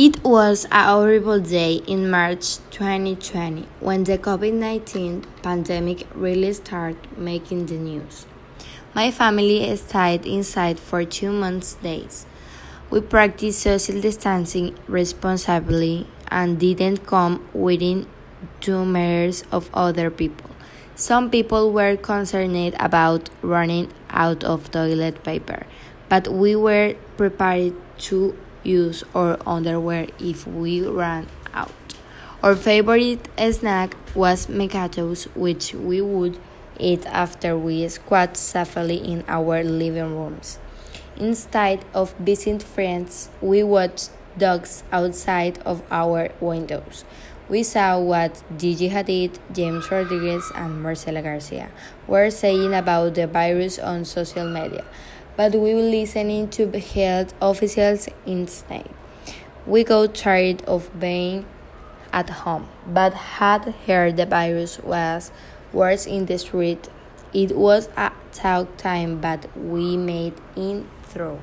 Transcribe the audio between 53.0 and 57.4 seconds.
the virus on social media but we were listening to health